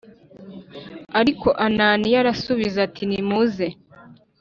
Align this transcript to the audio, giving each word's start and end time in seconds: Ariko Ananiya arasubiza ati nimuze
Ariko 1.19 1.47
Ananiya 1.65 2.17
arasubiza 2.21 2.77
ati 2.87 3.03
nimuze 3.09 3.67